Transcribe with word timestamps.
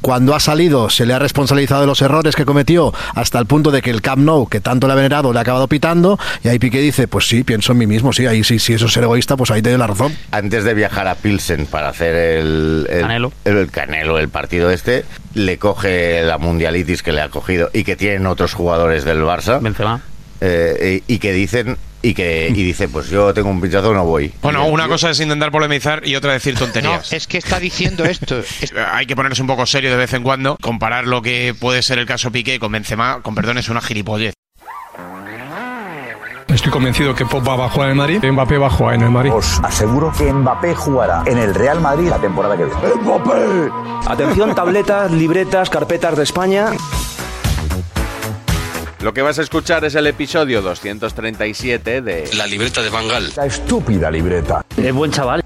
Cuando 0.00 0.34
ha 0.34 0.40
salido, 0.40 0.88
se 0.90 1.04
le 1.06 1.12
ha 1.14 1.18
responsabilizado 1.18 1.82
de 1.82 1.86
los 1.86 2.00
errores 2.02 2.34
que 2.36 2.44
cometió 2.44 2.92
hasta 3.14 3.38
el 3.38 3.46
punto 3.46 3.70
de 3.70 3.82
que 3.82 3.90
el 3.90 4.00
Camp 4.02 4.22
Nou, 4.22 4.46
que 4.48 4.60
tanto 4.60 4.86
le 4.86 4.94
ha 4.94 4.96
venerado, 4.96 5.32
le 5.32 5.38
ha 5.38 5.42
acabado 5.42 5.68
pitando. 5.68 6.18
Y 6.42 6.48
ahí 6.48 6.58
Piqué 6.58 6.80
dice: 6.80 7.06
Pues 7.08 7.28
sí, 7.28 7.44
pienso 7.44 7.72
en 7.72 7.78
mí 7.78 7.86
mismo, 7.86 8.12
sí, 8.12 8.26
ahí 8.26 8.42
sí, 8.44 8.58
si 8.58 8.72
eso 8.74 8.86
es 8.86 8.92
ser 8.92 9.04
egoísta, 9.04 9.36
pues 9.36 9.50
ahí 9.50 9.62
te 9.62 9.70
doy 9.70 9.78
la 9.78 9.86
razón. 9.86 10.16
Antes 10.30 10.64
de 10.64 10.74
viajar 10.74 11.06
a 11.08 11.14
Pilsen 11.14 11.66
para 11.66 11.88
hacer 11.90 12.14
el, 12.14 12.86
el 12.90 13.00
Canelo. 13.02 13.32
el, 13.44 13.56
el 13.58 13.70
Canelo, 13.70 14.18
el 14.18 14.28
partido 14.28 14.70
este, 14.70 15.04
le 15.34 15.58
coge 15.58 16.22
la 16.22 16.38
mundialitis 16.38 17.02
que 17.02 17.12
le 17.12 17.20
ha 17.20 17.28
cogido 17.28 17.70
y 17.72 17.84
que 17.84 17.96
tienen 17.96 18.26
otros 18.26 18.54
jugadores 18.54 19.04
del 19.04 19.20
Barça. 19.22 19.60
Benzema. 19.60 20.00
eh, 20.40 21.02
y, 21.06 21.14
y 21.14 21.18
que 21.18 21.32
dicen 21.32 21.76
y 22.02 22.14
que 22.14 22.48
y 22.48 22.62
dice 22.62 22.88
pues 22.88 23.08
yo 23.08 23.32
tengo 23.34 23.50
un 23.50 23.60
pinchazo 23.60 23.92
no 23.92 24.04
voy 24.04 24.32
Bueno, 24.42 24.64
una 24.66 24.88
cosa 24.88 25.10
es 25.10 25.20
intentar 25.20 25.50
polemizar 25.50 26.06
y 26.06 26.16
otra 26.16 26.32
decir 26.32 26.54
No, 26.54 26.60
tonterías. 26.60 27.12
es 27.12 27.26
que 27.26 27.38
está 27.38 27.58
diciendo 27.60 28.04
esto. 28.04 28.38
Es- 28.60 28.72
Hay 28.92 29.06
que 29.06 29.14
ponerse 29.16 29.42
un 29.42 29.48
poco 29.48 29.66
serio 29.66 29.90
de 29.90 29.96
vez 29.96 30.12
en 30.14 30.22
cuando. 30.22 30.56
Comparar 30.60 31.06
lo 31.06 31.20
que 31.22 31.54
puede 31.58 31.82
ser 31.82 31.98
el 31.98 32.06
caso 32.06 32.30
Piqué 32.32 32.58
con 32.58 32.72
Benzema, 32.72 33.20
con 33.22 33.34
perdón, 33.34 33.58
es 33.58 33.68
una 33.68 33.80
gilipollez. 33.80 34.34
Estoy 36.48 36.72
convencido 36.72 37.14
que 37.14 37.24
Pop 37.24 37.46
va 37.46 37.64
a 37.66 37.68
jugar 37.70 37.90
en 37.90 37.92
el 37.92 37.96
Madrid, 37.96 38.24
Mbappé 38.32 38.58
va 38.58 38.66
a 38.66 38.70
jugar 38.70 38.94
en 38.96 39.02
el 39.02 39.10
Madrid. 39.10 39.32
Os 39.32 39.60
aseguro 39.62 40.12
que 40.18 40.32
Mbappé 40.32 40.74
jugará 40.74 41.22
en 41.26 41.38
el 41.38 41.54
Real 41.54 41.80
Madrid 41.80 42.08
la 42.08 42.18
temporada 42.18 42.56
que 42.56 42.64
viene. 42.64 42.80
¡Mbappé! 43.04 43.70
Atención, 44.08 44.54
tabletas, 44.54 45.12
libretas, 45.12 45.70
carpetas 45.70 46.16
de 46.16 46.24
España. 46.24 46.66
Lo 49.00 49.14
que 49.14 49.22
vas 49.22 49.38
a 49.38 49.42
escuchar 49.42 49.82
es 49.86 49.94
el 49.94 50.06
episodio 50.06 50.60
237 50.60 52.02
de 52.02 52.30
La 52.34 52.46
libreta 52.46 52.82
de 52.82 52.90
Bangal. 52.90 53.32
La 53.34 53.46
estúpida 53.46 54.10
libreta. 54.10 54.62
Es 54.76 54.92
buen 54.92 55.10
chaval. 55.10 55.42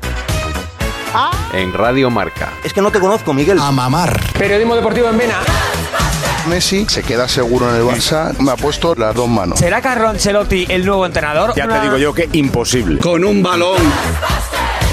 En 1.52 1.72
Radio 1.72 2.10
Marca. 2.10 2.52
Es 2.64 2.72
que 2.72 2.82
no 2.82 2.90
te 2.90 2.98
conozco, 2.98 3.32
Miguel. 3.32 3.60
A 3.60 3.70
mamar. 3.70 4.20
Periodismo 4.36 4.74
deportivo 4.74 5.08
en 5.08 5.18
Vena. 5.18 5.38
Messi 6.48 6.84
se 6.88 7.04
queda 7.04 7.28
seguro 7.28 7.70
en 7.70 7.76
el 7.76 7.82
Barça. 7.82 8.36
Me 8.40 8.50
ha 8.50 8.56
puesto 8.56 8.96
las 8.96 9.14
dos 9.14 9.28
manos. 9.28 9.60
¿Será 9.60 9.80
Carlo 9.80 10.08
Ancelotti 10.08 10.66
el 10.68 10.84
nuevo 10.84 11.06
entrenador? 11.06 11.54
Ya 11.54 11.68
te 11.68 11.80
digo 11.80 11.96
yo 11.96 12.12
que 12.12 12.28
imposible. 12.32 12.98
Con 12.98 13.24
un 13.24 13.40
balón. 13.40 13.78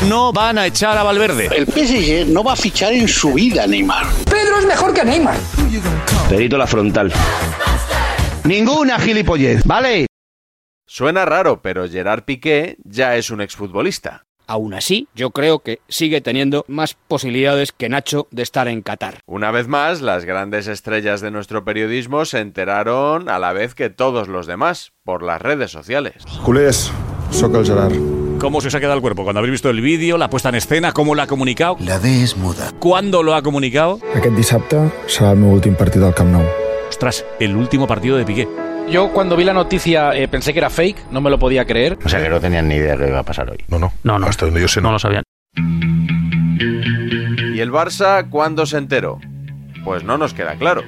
No 0.08 0.31
van 0.31 0.59
a 0.59 0.68
echar 0.68 0.96
a 1.00 1.03
Valverde. 1.03 1.50
El 1.52 1.66
PSG 1.66 2.28
no 2.31 2.44
va 2.44 2.53
a 2.53 2.56
fichar 2.56 2.94
en 2.94 3.08
su 3.08 3.34
vida 3.34 3.66
Neymar. 3.66 4.06
Pedro 4.30 4.59
es 4.59 4.68
mejor 4.68 4.94
que 4.94 5.03
Neymar. 5.03 5.38
Perito 6.30 6.59
la 6.59 6.68
frontal. 6.68 7.12
Ninguna 8.45 9.00
gilipollez, 9.00 9.63
¿vale? 9.66 10.07
Suena 10.88 11.25
raro, 11.25 11.62
pero 11.62 11.88
Gerard 11.88 12.24
Piqué 12.24 12.78
ya 12.84 13.16
es 13.16 13.29
un 13.29 13.40
exfutbolista. 13.41 14.24
Aún 14.47 14.74
así, 14.74 15.07
yo 15.16 15.29
creo 15.29 15.59
que 15.59 15.79
sigue 15.88 16.19
teniendo 16.19 16.66
más 16.68 16.96
posibilidades 17.07 17.72
que 17.72 17.88
Nacho 17.88 18.28
de 18.31 18.44
estar 18.44 18.68
en 18.68 18.81
Qatar. 18.81 19.19
Una 19.25 19.52
vez 19.52 19.68
más, 19.68 20.02
las 20.02 20.25
grandes 20.25 20.68
estrellas 20.68 21.22
de 21.22 21.31
nuestro 21.31 21.63
periodismo 21.63 22.25
se 22.25 22.40
enteraron 22.40 23.29
a 23.29 23.40
la 23.40 23.53
vez 23.53 23.75
que 23.75 23.90
todos 23.90 24.28
los 24.28 24.47
demás, 24.47 24.91
por 25.06 25.23
las 25.23 25.41
redes 25.41 25.72
sociales. 25.72 26.16
Culés, 26.44 26.91
soc 27.29 27.56
el 27.56 27.66
Gerard. 27.66 27.94
¿Cómo 28.40 28.59
se 28.59 28.68
os 28.69 28.75
ha 28.75 28.79
quedado 28.79 28.96
el 28.96 29.02
cuerpo? 29.02 29.23
Cuando 29.23 29.40
habéis 29.40 29.52
visto 29.52 29.69
el 29.69 29.79
vídeo, 29.79 30.18
la 30.18 30.29
puesta 30.29 30.50
en 30.50 30.56
escena, 30.56 30.91
cómo 30.91 31.13
lo 31.16 31.22
ha 31.22 31.28
comunicado, 31.28 31.78
La 31.79 32.00
D 32.00 32.23
es 32.23 32.35
muda. 32.35 32.72
cuándo 32.79 33.22
lo 33.23 33.35
ha 33.35 33.44
comunicado. 33.44 34.00
Aquest 34.16 34.35
dissabte 34.35 34.81
serà 35.08 35.31
el 35.31 35.38
meu 35.40 35.53
últim 35.53 35.75
partit 35.78 36.02
al 36.03 36.16
Camp 36.18 36.34
Nou. 36.34 36.44
Ostras, 37.01 37.25
el 37.39 37.56
último 37.56 37.88
partido 37.88 38.16
de 38.16 38.25
Piqué. 38.25 38.47
Yo 38.91 39.12
cuando 39.12 39.35
vi 39.35 39.44
la 39.44 39.53
noticia 39.56 40.12
eh, 40.16 40.28
pensé 40.28 40.53
que 40.53 40.59
era 40.59 40.69
fake, 40.69 41.09
no 41.09 41.19
me 41.19 41.31
lo 41.31 41.39
podía 41.39 41.66
creer. 41.66 41.97
o 42.06 42.07
sea 42.07 42.22
que 42.22 42.29
no 42.29 42.39
tenían 42.39 42.67
ni 42.67 42.75
idea 42.75 42.91
de 42.91 42.97
lo 42.97 43.03
que 43.06 43.09
iba 43.09 43.19
a 43.22 43.23
pasar 43.23 43.50
hoy 43.50 43.57
No, 43.69 43.79
no. 43.79 43.91
No, 44.03 44.19
no. 44.19 44.28
Hasta 44.28 44.45
donde 44.45 44.62
yo 44.62 44.67
sé, 44.67 44.81
No 44.81 44.89
no. 44.89 44.94
lo 44.94 45.00
sabían. 45.00 45.23
¿Y 47.56 47.59
el 47.59 47.72
Barça 47.72 48.29
cuándo 48.29 48.67
se 48.67 48.78
enteró? 48.78 49.19
Pues 49.84 50.03
no 50.03 50.19
nos 50.19 50.35
queda 50.35 50.53
claro. 50.57 50.84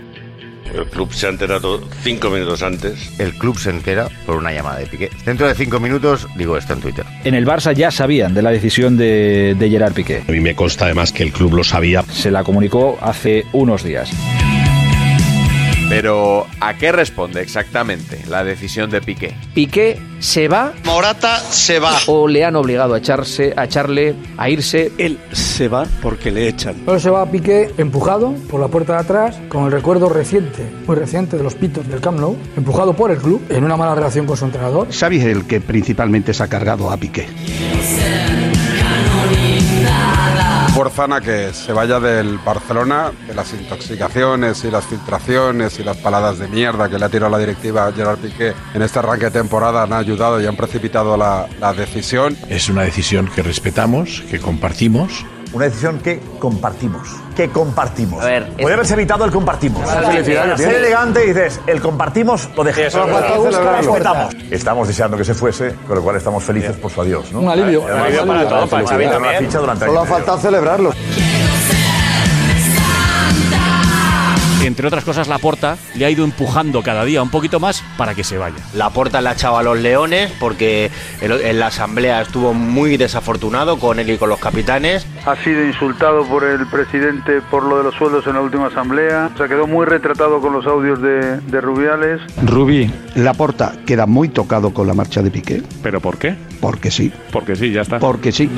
El 0.72 0.86
club 0.86 1.12
se 1.14 1.26
ha 1.26 1.30
enterado 1.30 1.82
cinco 2.04 2.30
minutos 2.30 2.62
antes. 2.62 3.20
el 3.20 3.34
club 3.34 3.58
se 3.58 3.72
entera 3.72 4.08
por 4.28 4.36
una 4.38 4.54
llamada 4.54 4.78
de 4.78 4.86
Piqué 4.86 5.10
dentro 5.26 5.48
de 5.48 5.56
cinco 5.56 5.80
minutos 5.80 6.28
digo 6.36 6.58
esto 6.58 6.74
en 6.74 6.80
Twitter 6.82 7.06
En 7.24 7.34
el 7.34 7.46
Barça 7.48 7.74
ya 7.74 7.90
sabían 7.90 8.36
de 8.36 8.44
la 8.44 8.52
decisión 8.52 8.98
de, 8.98 9.56
de 9.58 9.70
Gerard 9.70 9.94
Piqué. 9.94 10.22
A 10.28 10.32
mí 10.32 10.42
me 10.42 10.54
consta 10.54 10.86
además 10.86 11.12
que 11.12 11.24
el 11.24 11.32
club 11.32 11.54
lo 11.56 11.64
sabía. 11.64 12.04
Se 12.04 12.30
la 12.30 12.44
comunicó 12.44 13.00
hace 13.02 13.46
unos 13.52 13.84
días. 13.84 14.12
Pero, 15.90 16.48
¿a 16.60 16.74
qué 16.76 16.92
responde 16.92 17.42
exactamente 17.42 18.22
la 18.28 18.44
decisión 18.44 18.90
de 18.90 19.02
Piqué? 19.02 19.36
Piqué 19.54 20.00
se 20.20 20.48
va 20.48 20.74
Morata 20.86 21.40
se 21.40 21.80
va. 21.80 21.98
o 22.08 22.28
le 22.28 22.44
han 22.46 22.56
obligado 22.56 22.94
a 22.94 22.98
echarse, 22.98 23.54
a 23.56 23.66
echarle, 23.66 24.16
a 24.38 24.50
irse. 24.50 24.92
Él 24.98 25.20
se 25.32 25.68
va 25.68 25.86
porque 26.02 26.32
le 26.32 26.48
echan. 26.48 26.76
Pero 26.86 27.00
se 27.00 27.10
va 27.10 27.30
Piqué 27.30 27.72
empujado 27.78 28.34
por 28.50 28.60
la 28.60 28.68
puerta 28.70 28.94
de 28.94 29.00
atrás 29.00 29.40
con 29.50 29.66
el 29.66 29.72
recuerdo 29.72 30.10
reciente, 30.10 30.64
muy 30.88 30.96
reciente 30.96 31.38
de 31.38 31.44
los 31.44 31.56
pitos 31.56 31.88
del 31.88 32.02
Camp 32.02 32.20
Nou, 32.20 32.38
empujado 32.58 32.94
por 32.96 33.12
el 33.12 33.18
club 33.18 33.42
en 33.50 33.64
una 33.64 33.78
mala 33.78 33.94
relación 33.96 34.26
con 34.26 34.38
su 34.38 34.46
entrenador. 34.46 34.88
¿Sabes 34.92 35.24
el 35.24 35.46
que 35.46 35.62
principalmente 35.62 36.34
se 36.34 36.44
ha 36.44 36.48
cargado 36.48 36.90
a 36.90 36.98
Piqué? 36.98 37.28
Forzan 40.74 41.14
a 41.14 41.22
que 41.22 41.54
se 41.54 41.72
vaya 41.72 42.00
del 42.00 42.40
Barcelona, 42.40 43.12
de 43.28 43.36
las 43.36 43.54
intoxicaciones 43.54 44.64
y 44.64 44.72
las 44.72 44.84
filtraciones 44.86 45.80
y 45.80 45.84
las 45.84 45.98
paladas 45.98 46.40
de 46.40 46.48
mierda 46.48 46.90
que 46.90 46.98
le 46.98 47.06
ha 47.06 47.10
tirado 47.10 47.30
la 47.30 47.38
directiva 47.38 47.92
Gerard 47.96 48.18
Piqué 48.18 48.54
en 48.74 48.82
este 48.82 48.98
arranque 48.98 49.26
de 49.26 49.32
temporada 49.32 49.84
han 49.84 49.94
ayudado 49.94 50.42
y 50.42 50.48
han 50.48 50.56
precipitado 50.56 51.16
la 51.16 51.74
decisión. 51.78 52.36
Es 52.50 52.70
una 52.70 52.82
decisión 52.82 53.28
que 53.28 53.44
respetamos, 53.44 54.24
que 54.32 54.40
compartimos. 54.40 55.24
Una 55.54 55.66
decisión 55.66 56.00
que 56.00 56.20
compartimos. 56.40 57.08
Que 57.36 57.50
compartimos. 57.50 58.24
A 58.24 58.26
ver, 58.28 58.48
Puede 58.54 58.66
es- 58.68 58.74
haberse 58.74 58.94
evitado 58.96 59.24
el 59.26 59.32
compartimos. 59.32 59.84
Esa 59.84 60.02
felicidad 60.02 60.44
que 60.52 60.58
Ser 60.58 60.70
tiene. 60.70 60.76
elegante 60.78 61.24
y 61.24 61.28
dices, 61.28 61.62
el 61.68 61.80
compartimos 61.82 62.48
lo. 62.56 62.88
Eso 62.88 63.06
Celebrarlo. 63.06 63.78
respetamos. 63.94 64.36
Estamos 64.52 64.88
deseando 64.88 65.16
que 65.18 65.24
se 65.26 65.34
fuese, 65.34 65.76
con 65.88 65.98
lo 65.98 66.04
cual 66.04 66.16
estamos 66.18 66.44
felices 66.44 66.76
por 66.78 66.92
su 66.92 67.02
adiós. 67.02 67.32
¿no? 67.32 67.42
Un 67.42 67.50
alivio. 67.50 67.82
Un 67.84 67.92
alivio 67.92 68.26
para 68.26 68.48
todos, 68.50 68.70
para. 68.70 68.88
Xavi 68.88 69.08
también. 69.08 69.52
Solo 69.52 70.02
ha 70.02 70.06
faltado 70.06 70.38
celebrarlo. 70.40 70.92
Entre 74.64 74.88
otras 74.88 75.04
cosas, 75.04 75.28
la 75.28 75.40
porta 75.40 75.78
le 75.96 76.06
ha 76.06 76.10
ido 76.10 76.24
empujando 76.24 76.82
cada 76.84 77.04
día 77.04 77.22
un 77.22 77.30
poquito 77.30 77.60
más 77.60 77.84
para 77.98 78.16
que 78.16 78.24
se 78.24 78.38
vaya. 78.38 78.56
La 78.74 78.90
porta 78.92 79.20
la 79.20 79.34
echaba 79.34 79.60
a 79.60 79.64
los 79.64 79.78
leones 79.78 80.32
porque 80.40 80.90
en 81.22 81.60
la 81.60 81.68
asamblea 81.68 82.22
estuvo 82.22 82.54
muy 82.54 82.96
desafortunado 82.96 83.78
con 83.78 84.00
él 84.00 84.10
y 84.10 84.18
con 84.18 84.30
los 84.30 84.40
capitanes. 84.40 85.06
Ha 85.26 85.36
sido 85.44 85.66
insultado 85.66 86.26
por 86.26 86.46
el 86.46 86.66
presidente 86.68 87.42
por 87.52 87.64
lo 87.64 87.78
de 87.80 87.84
los 87.84 87.96
sueldos 87.96 88.26
en 88.26 88.34
la 88.36 88.42
última 88.42 88.68
asamblea. 88.68 89.32
Se 89.38 89.50
quedó 89.50 89.68
muy 89.68 89.86
retratado 89.86 90.40
con 90.40 90.54
los 90.54 90.66
audios 90.66 91.02
de, 91.02 91.42
de 91.42 91.62
Rubiales. 91.62 92.22
Rubí, 92.46 92.90
Laporta 93.16 93.74
queda 93.86 94.06
muy 94.06 94.30
tocado 94.30 94.74
con 94.74 94.88
la 94.88 94.94
marcha 94.94 95.22
de 95.22 95.30
Piqué. 95.30 95.62
¿Pero 95.84 96.00
por 96.00 96.18
qué? 96.18 96.36
Porque 96.62 96.90
sí, 96.90 97.12
Porque 97.34 97.58
sí, 97.58 97.72
ya 97.74 97.82
está. 97.82 98.00
porque 98.00 98.32
sí. 98.32 98.50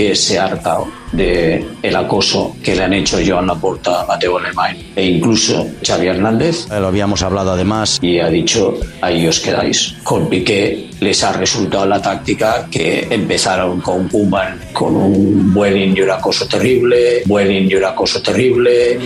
Que 0.00 0.16
se 0.16 0.38
ha 0.38 0.46
hartado 0.46 0.88
de 1.12 1.62
el 1.82 1.94
acoso 1.94 2.56
que 2.62 2.74
le 2.74 2.84
han 2.84 2.94
hecho 2.94 3.18
Joan 3.22 3.46
Laporta 3.46 4.00
a 4.00 4.06
Mateo 4.06 4.38
Alemán 4.38 4.74
e 4.96 5.04
incluso 5.04 5.72
Xavi 5.86 6.06
Hernández. 6.06 6.66
Lo 6.70 6.86
habíamos 6.86 7.20
hablado 7.20 7.52
además. 7.52 7.98
Y 8.00 8.18
ha 8.18 8.30
dicho, 8.30 8.80
ahí 9.02 9.26
os 9.26 9.40
quedáis. 9.40 9.96
Con 10.02 10.30
Piqué 10.30 10.88
les 11.00 11.22
ha 11.22 11.32
resultado 11.32 11.84
la 11.84 12.00
táctica 12.00 12.66
que 12.70 13.08
empezaron 13.10 13.82
con 13.82 14.08
Kuman 14.08 14.58
con 14.72 14.96
un 14.96 15.52
bullying 15.52 15.94
y 15.94 16.00
un 16.00 16.10
acoso 16.12 16.46
terrible, 16.46 17.22
bullying 17.26 17.68
y 17.68 17.74
un 17.74 17.84
acoso 17.84 18.22
terrible. 18.22 18.98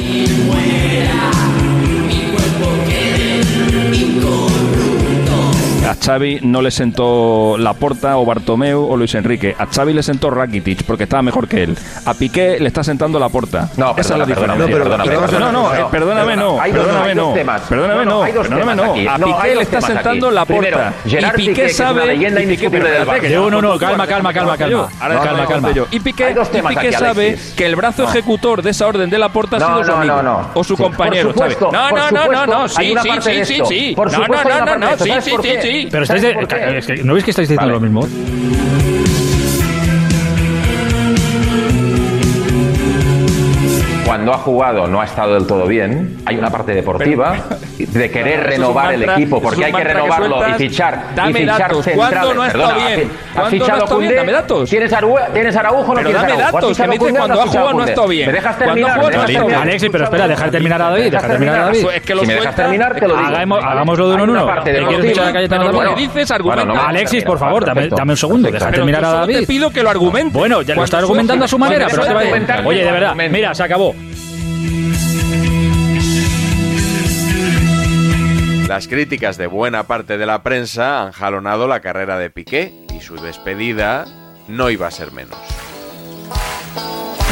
a 1.10 1.43
Xavi 6.04 6.40
no 6.42 6.60
le 6.60 6.70
sentó 6.70 7.56
Laporta 7.58 8.18
o 8.18 8.26
Bartomeu 8.26 8.84
o 8.90 8.96
Luis 8.96 9.14
Enrique. 9.14 9.54
A 9.58 9.66
Xavi 9.66 9.92
le 9.94 10.02
sentó 10.02 10.28
Rakitic 10.30 10.84
porque 10.84 11.04
estaba 11.04 11.22
mejor 11.22 11.48
que 11.48 11.62
él. 11.62 11.78
A 12.04 12.12
Piqué 12.12 12.58
le 12.60 12.68
está 12.68 12.84
sentando 12.84 13.18
Laporta. 13.18 13.70
No, 13.78 13.92
Esa 13.96 14.12
es 14.14 14.18
la 14.18 14.26
perdona, 14.26 14.54
diferencia. 14.54 14.66
perdona, 14.78 15.04
perdona, 15.04 15.38
no, 15.38 15.52
no, 15.52 15.70
perdona, 15.70 15.80
eh, 15.80 15.86
perdóname, 15.90 16.36
no. 16.36 16.56
Perdóname, 16.58 17.14
no. 17.14 17.34
Perdóname, 17.68 18.04
No, 18.04 18.04
no, 18.04 18.24
no. 18.26 18.42
Perdóname, 18.42 18.76
no. 18.76 19.10
A 19.10 19.18
Piqué 19.18 19.54
le 19.56 19.62
está 19.62 19.80
sentando. 19.80 20.30
Laporta. 20.30 20.92
Y 21.06 21.16
Piqué, 21.36 21.68
sabe. 21.70 22.16
No, 23.30 23.50
no, 23.50 23.62
no, 23.62 23.78
calma, 23.78 24.06
calma, 24.06 24.32
calma, 24.32 24.56
calma. 24.58 24.88
Ahora 25.00 25.20
Calma, 25.20 25.46
calma. 25.46 25.70
Y 25.90 26.00
Piqué, 26.00 26.34
sabe 26.92 27.38
que 27.56 27.66
el 27.66 27.76
brazo 27.76 28.02
No. 28.02 28.10
ejecutor 28.10 28.62
de 28.62 28.70
esa 28.70 28.86
orden 28.86 29.08
de 29.08 29.18
Laporta 29.18 29.56
ha 29.56 29.58
No, 29.60 29.66
sido 29.66 29.84
su 29.84 29.90
no, 29.90 29.96
amigo 29.98 30.16
no, 30.16 30.22
no. 30.22 30.50
o 30.54 30.64
su 30.64 30.76
Sí, 30.76 30.82
compañero. 30.82 31.32
No, 31.72 31.90
no, 31.90 32.10
no, 32.10 32.46
no, 32.46 32.68
sí, 32.68 32.94
sí, 33.02 33.10
sí, 33.20 33.44
sí, 33.44 33.62
sí. 33.66 33.94
No, 33.96 34.04
no, 34.04 34.66
no, 34.66 34.78
no, 34.78 34.96
sí, 34.98 35.08
¿Sabes 35.08 35.24
sí, 35.24 35.30
sí, 35.42 35.48
sí. 35.62 35.88
Pero 35.94 36.06
¿Sabes 36.06 36.24
estáis, 36.24 36.48
qué? 36.48 36.78
es 36.78 36.86
que, 36.88 37.04
¿no 37.04 37.12
veis 37.14 37.24
que 37.24 37.30
estáis 37.30 37.48
diciendo 37.48 37.72
Vale. 37.72 37.74
lo 37.74 37.80
mismo? 37.80 38.00
Cuando 44.04 44.32
ha 44.34 44.38
jugado 44.38 44.86
no 44.86 45.00
ha 45.00 45.04
estado 45.04 45.34
del 45.34 45.46
todo 45.46 45.66
bien. 45.66 46.18
Hay 46.26 46.36
una 46.36 46.50
parte 46.50 46.74
deportiva 46.74 47.36
de 47.78 48.10
querer 48.10 48.44
renovar 48.44 48.92
el 48.92 49.02
equipo 49.02 49.40
porque 49.40 49.64
hay 49.64 49.72
que 49.72 49.78
mantra 49.78 49.92
que 49.92 49.98
renovarlo 49.98 50.36
sueltas. 50.38 50.60
y 50.60 50.68
fichar 50.68 51.02
Dame 51.14 51.30
y 51.30 51.34
fichar 51.34 51.58
datos. 51.58 51.88
¿Cuándo 51.94 52.34
no 52.34 52.42
ha 52.42 52.46
estado 52.48 52.68
Perdona, 52.68 52.86
bien? 52.96 53.00
¿has 53.10 53.32
¿Cuándo 53.34 53.50
fichado 53.50 53.80
no? 53.80 53.86
Koundé? 53.86 54.14
Dame 54.14 54.32
datos. 54.32 54.70
¿Tienes, 54.70 54.92
Aru- 54.92 55.32
¿Tienes 55.32 55.56
Araujo 55.56 55.78
o 55.80 55.86
no 55.88 55.94
Pero 55.94 56.08
tienes 56.10 56.22
dame 56.22 56.32
Araujo? 56.34 56.46
¿Has 56.46 56.52
datos, 56.62 56.76
que 56.76 56.86
me 56.86 56.98
dices 56.98 57.14
cuando 57.18 57.40
ha 57.42 57.46
jugado 57.46 57.72
no 57.72 57.82
ha 57.82 57.86
estado 57.86 58.08
bien. 58.08 58.26
¿Me 58.26 58.32
dejas 58.32 58.58
terminar? 58.58 59.00
Alexis, 59.54 59.88
pero 59.90 60.04
espera, 60.04 60.28
dejar 60.28 60.50
terminar 60.50 60.82
a 60.82 60.84
David, 60.90 61.04
¿Me 61.04 61.10
dejas 61.10 61.22
dejar 61.22 61.30
terminar 61.30 61.54
a 61.54 61.64
terminar? 61.64 61.84
David. 61.86 61.96
Es 61.96 62.06
que 62.06 62.14
lo 62.14 62.20
Si 62.20 62.26
me 62.26 62.34
dejas 62.34 62.54
terminar, 62.56 62.94
te 62.94 63.08
lo 63.08 63.16
digo. 63.16 63.56
Hagámoslo 63.56 64.08
de 64.08 64.14
uno 64.14 64.24
en 64.24 64.30
uno. 64.30 64.48
Alexis, 66.86 67.24
por 67.24 67.38
favor, 67.38 67.64
dame, 67.64 67.88
un 68.12 68.16
segundo, 68.16 68.50
deja 68.50 68.70
terminar 68.70 69.04
a 69.04 69.10
David. 69.12 69.40
te 69.40 69.46
pido 69.46 69.70
que 69.70 69.82
lo 69.82 69.90
argumentes. 69.90 70.32
Bueno, 70.34 70.62
ya 70.62 70.74
lo 70.74 70.84
está 70.84 70.98
argumentando 70.98 71.44
a 71.46 71.48
su 71.48 71.58
manera, 71.58 71.86
pero 71.90 72.04
Oye, 72.68 72.84
de 72.84 72.92
verdad, 72.92 73.14
mira, 73.14 73.54
se 73.54 73.62
acabó. 73.62 73.93
Las 78.68 78.88
críticas 78.88 79.36
de 79.36 79.46
buena 79.46 79.84
parte 79.84 80.18
de 80.18 80.26
la 80.26 80.42
prensa 80.42 81.02
han 81.02 81.12
jalonado 81.12 81.68
la 81.68 81.80
carrera 81.80 82.18
de 82.18 82.30
Piqué 82.30 82.72
y 82.96 83.00
su 83.00 83.16
despedida 83.16 84.06
no 84.48 84.70
iba 84.70 84.86
a 84.86 84.90
ser 84.90 85.12
menos. 85.12 85.38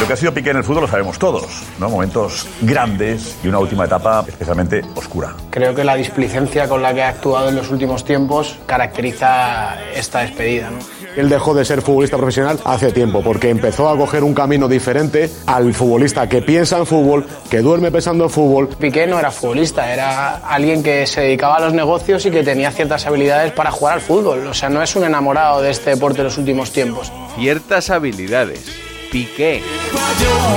Lo 0.02 0.06
que 0.06 0.12
ha 0.12 0.16
sido 0.16 0.34
Piqué 0.34 0.50
en 0.50 0.58
el 0.58 0.64
fútbol 0.64 0.82
lo 0.82 0.88
sabemos 0.88 1.18
todos, 1.18 1.62
¿no? 1.78 1.88
Momentos 1.88 2.46
grandes 2.60 3.38
y 3.42 3.48
una 3.48 3.60
última 3.60 3.84
etapa 3.84 4.24
especialmente 4.26 4.82
oscura. 4.94 5.34
Creo 5.50 5.74
que 5.74 5.84
la 5.84 5.94
displicencia 5.94 6.68
con 6.68 6.82
la 6.82 6.92
que 6.92 7.02
ha 7.02 7.08
actuado 7.08 7.48
en 7.48 7.56
los 7.56 7.70
últimos 7.70 8.04
tiempos 8.04 8.58
caracteriza 8.66 9.80
esta 9.94 10.20
despedida. 10.20 10.70
¿no? 10.70 10.78
Él 11.16 11.28
dejó 11.28 11.54
de 11.54 11.64
ser 11.64 11.82
futbolista 11.82 12.16
profesional 12.16 12.58
hace 12.64 12.92
tiempo 12.92 13.22
porque 13.22 13.50
empezó 13.50 13.88
a 13.88 13.96
coger 13.96 14.24
un 14.24 14.34
camino 14.34 14.68
diferente 14.68 15.30
al 15.46 15.74
futbolista 15.74 16.28
que 16.28 16.42
piensa 16.42 16.78
en 16.78 16.86
fútbol, 16.86 17.26
que 17.50 17.60
duerme 17.60 17.90
pensando 17.90 18.24
en 18.24 18.30
fútbol. 18.30 18.68
Piqué 18.68 19.06
no 19.06 19.18
era 19.18 19.30
futbolista, 19.30 19.92
era 19.92 20.36
alguien 20.36 20.82
que 20.82 21.06
se 21.06 21.22
dedicaba 21.22 21.56
a 21.56 21.60
los 21.60 21.72
negocios 21.72 22.24
y 22.26 22.30
que 22.30 22.42
tenía 22.42 22.70
ciertas 22.70 23.06
habilidades 23.06 23.52
para 23.52 23.70
jugar 23.70 23.94
al 23.94 24.00
fútbol. 24.00 24.46
O 24.46 24.54
sea, 24.54 24.68
no 24.68 24.82
es 24.82 24.94
un 24.96 25.04
enamorado 25.04 25.62
de 25.62 25.70
este 25.70 25.90
deporte 25.90 26.18
en 26.18 26.24
los 26.24 26.38
últimos 26.38 26.72
tiempos. 26.72 27.12
Ciertas 27.36 27.90
habilidades. 27.90 28.64
Piqué. 29.10 29.62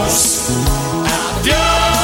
Es 0.07 1.94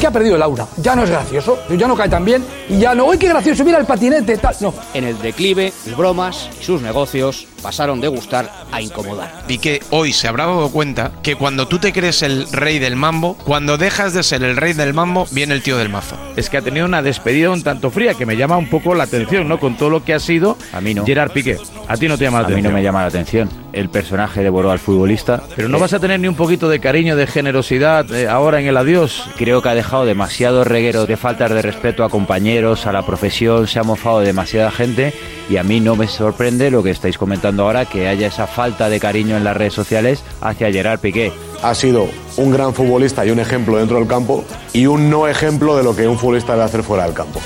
que 0.00 0.06
ha 0.06 0.10
perdido 0.10 0.36
el 0.36 0.42
aura. 0.42 0.66
Ya 0.78 0.96
no 0.96 1.04
es 1.04 1.10
gracioso, 1.10 1.58
ya 1.70 1.86
no 1.86 1.96
cae 1.96 2.08
tan 2.08 2.24
bien 2.24 2.44
y 2.68 2.78
ya 2.78 2.94
no, 2.94 3.06
¡uy, 3.06 3.18
qué 3.18 3.28
gracioso! 3.28 3.64
Mira 3.64 3.78
el 3.78 3.86
patinete, 3.86 4.36
tal. 4.38 4.56
No. 4.60 4.74
En 4.92 5.04
el 5.04 5.18
declive, 5.20 5.72
las 5.86 5.96
bromas 5.96 6.50
y 6.60 6.64
sus 6.64 6.82
negocios 6.82 7.46
pasaron 7.64 8.00
de 8.02 8.08
gustar 8.08 8.52
a 8.70 8.82
incomodar. 8.82 9.42
Piqué 9.48 9.80
hoy 9.90 10.12
se 10.12 10.28
habrá 10.28 10.44
dado 10.44 10.68
cuenta 10.70 11.10
que 11.22 11.34
cuando 11.34 11.66
tú 11.66 11.78
te 11.78 11.94
crees 11.94 12.22
el 12.22 12.46
rey 12.52 12.78
del 12.78 12.94
mambo, 12.94 13.38
cuando 13.44 13.78
dejas 13.78 14.12
de 14.12 14.22
ser 14.22 14.42
el 14.44 14.56
rey 14.58 14.74
del 14.74 14.92
mambo, 14.92 15.26
viene 15.30 15.54
el 15.54 15.62
tío 15.62 15.78
del 15.78 15.88
mazo. 15.88 16.16
Es 16.36 16.50
que 16.50 16.58
ha 16.58 16.62
tenido 16.62 16.84
una 16.84 17.00
despedida 17.00 17.50
un 17.50 17.62
tanto 17.62 17.90
fría 17.90 18.12
que 18.14 18.26
me 18.26 18.36
llama 18.36 18.58
un 18.58 18.68
poco 18.68 18.94
la 18.94 19.04
atención, 19.04 19.48
¿no? 19.48 19.58
Con 19.58 19.76
todo 19.78 19.88
lo 19.88 20.04
que 20.04 20.12
ha 20.12 20.20
sido 20.20 20.58
A 20.74 20.80
mí 20.82 20.92
no. 20.92 21.06
Gerard 21.06 21.32
Piqué. 21.32 21.56
A 21.88 21.96
ti 21.96 22.06
no 22.06 22.18
te 22.18 22.24
llama 22.24 22.40
la 22.42 22.46
A 22.46 22.48
mí 22.50 22.54
atención. 22.54 22.72
no 22.72 22.78
me 22.78 22.82
llama 22.84 23.00
la 23.00 23.06
atención. 23.08 23.48
El 23.72 23.88
personaje 23.88 24.42
devoró 24.42 24.70
al 24.70 24.78
futbolista. 24.78 25.42
Pero 25.56 25.68
no 25.68 25.78
Eh, 25.78 25.80
vas 25.80 25.92
a 25.94 25.98
tener 26.00 26.20
ni 26.20 26.28
un 26.28 26.34
poquito 26.36 26.68
de 26.68 26.78
cariño, 26.80 27.16
de 27.16 27.26
generosidad 27.26 28.10
eh, 28.14 28.28
ahora 28.28 28.60
en 28.60 28.66
el 28.66 28.76
adiós. 28.76 29.24
Creo 29.36 29.62
que 29.62 29.68
ha 29.70 29.74
dejado 29.74 30.04
demasiado 30.04 30.64
reguero 30.64 31.06
de 31.06 31.16
faltas 31.16 31.50
de 31.50 31.62
respeto 31.62 32.04
a 32.04 32.10
compañeros, 32.10 32.86
a 32.86 32.92
la 32.92 33.04
profesión, 33.06 33.66
se 33.66 33.78
ha 33.78 33.82
mofado 33.82 34.20
de 34.20 34.26
demasiada 34.26 34.70
gente 34.70 35.14
y 35.48 35.56
a 35.58 35.62
mí 35.62 35.78
no 35.80 35.94
me 35.94 36.08
sorprende 36.08 36.70
lo 36.70 36.82
que 36.82 36.90
estáis 36.90 37.16
comentando 37.18 37.53
ahora, 37.62 37.86
que 37.86 38.08
haya 38.08 38.26
esa 38.26 38.46
falta 38.46 38.88
de 38.88 39.00
cariño 39.00 39.36
en 39.36 39.44
las 39.44 39.56
redes 39.56 39.74
sociales 39.74 40.22
hacia 40.40 40.72
Gerard 40.72 41.00
Piqué. 41.00 41.32
Ha 41.62 41.74
sido 41.74 42.08
un 42.36 42.50
gran 42.50 42.74
futbolista 42.74 43.24
y 43.24 43.30
un 43.30 43.38
ejemplo 43.38 43.78
dentro 43.78 43.98
del 43.98 44.08
campo 44.08 44.44
y 44.72 44.86
un 44.86 45.08
no 45.08 45.28
ejemplo 45.28 45.76
de 45.76 45.84
lo 45.84 45.94
que 45.94 46.08
un 46.08 46.18
futbolista 46.18 46.52
debe 46.52 46.64
hacer 46.64 46.82
fuera 46.82 47.04
del 47.04 47.14
campo. 47.14 47.40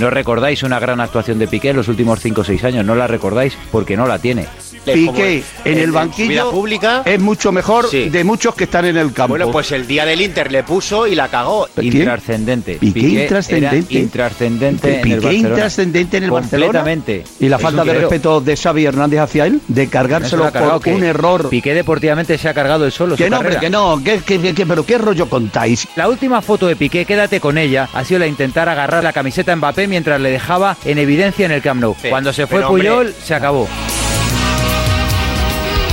¿No 0.00 0.10
recordáis 0.10 0.62
una 0.62 0.78
gran 0.80 1.00
actuación 1.00 1.38
de 1.38 1.46
Piqué 1.46 1.70
en 1.70 1.76
los 1.76 1.88
últimos 1.88 2.18
5 2.20 2.40
o 2.40 2.44
6 2.44 2.64
años? 2.64 2.84
No 2.84 2.94
la 2.94 3.06
recordáis 3.06 3.56
porque 3.70 3.96
no 3.96 4.06
la 4.06 4.18
tiene. 4.18 4.46
Piqué 4.84 5.44
en 5.64 5.78
el 5.78 5.92
banquillo 5.92 6.50
pública 6.50 7.02
es 7.04 7.20
mucho 7.20 7.52
mejor 7.52 7.88
Sí. 7.88 8.08
de 8.08 8.24
muchos 8.24 8.54
que 8.56 8.64
están 8.64 8.84
en 8.86 8.96
el 8.96 9.12
campo. 9.12 9.28
Bueno, 9.34 9.50
pues 9.52 9.70
el 9.70 9.86
día 9.86 10.04
del 10.04 10.20
Inter 10.20 10.50
le 10.50 10.64
puso 10.64 11.06
y 11.06 11.14
la 11.14 11.28
cagó. 11.28 11.68
Intrascendente. 11.80 12.78
Piqué 12.80 12.92
Piqué 13.00 13.22
intrascendente. 13.22 13.94
intrascendente 13.94 14.88
en 14.88 14.94
el 14.96 15.00
Piqué 15.02 15.14
Barcelona. 15.20 15.48
intrascendente 15.50 16.16
en 16.16 16.24
el 16.24 16.30
Barcelona. 16.32 16.66
Completamente. 16.80 17.24
Y 17.38 17.48
la 17.48 17.56
Es 17.56 17.62
falta 17.62 17.82
de 17.82 17.86
guerrero. 17.86 18.08
respeto 18.08 18.40
de 18.40 18.56
Xavi 18.56 18.84
Hernández 18.86 19.20
hacia 19.20 19.46
él, 19.46 19.60
de 19.68 19.68
No 19.68 19.76
se 19.76 19.84
lo 19.84 19.90
cargárselo 19.90 20.42
cargado, 20.50 20.72
por 20.72 20.82
que 20.82 20.94
un 20.94 21.04
error. 21.04 21.48
Piqué 21.48 21.74
deportivamente 21.74 22.36
se 22.38 22.48
ha 22.48 22.54
cargado 22.54 22.84
el 22.84 22.90
solo. 22.90 23.14
Que 23.14 23.24
su 23.26 23.30
no, 23.30 23.36
carrera. 23.36 23.54
hombre, 23.56 23.66
que 23.66 23.70
no, 23.70 24.02
que, 24.26 24.38
que- 24.40 24.54
que- 24.54 24.66
pero 24.66 24.84
qué 24.84 24.98
rollo 24.98 25.28
contáis. 25.28 25.86
La 25.94 26.08
última 26.08 26.42
foto 26.42 26.66
de 26.66 26.74
Piqué, 26.74 27.04
quédate 27.04 27.38
con 27.38 27.56
ella, 27.56 27.88
ha 27.92 28.04
sido 28.04 28.18
la 28.18 28.26
intentar 28.26 28.68
agarrar 28.68 29.04
la 29.04 29.12
camiseta 29.12 29.52
a 29.52 29.54
Mbappé 29.62 29.86
mientras 29.86 30.20
le 30.20 30.30
dejaba 30.32 30.76
en 30.84 30.98
evidencia 30.98 31.46
en 31.46 31.52
el 31.52 31.62
Camp 31.62 31.80
Nou. 31.80 31.94
Sí, 32.02 32.08
Cuando 32.08 32.32
se 32.32 32.48
fue 32.48 32.64
hombre- 32.64 32.82
Puyol, 32.82 33.14
se 33.22 33.32
acabó. 33.32 33.68